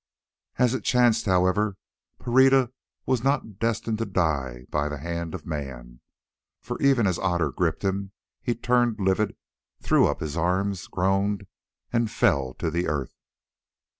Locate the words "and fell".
11.93-12.55